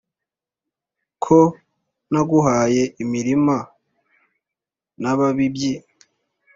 ko 1.23 1.37
naguhaye 2.11 2.83
imirima 3.03 3.57
n' 5.01 5.09
ababibyi 5.11 5.73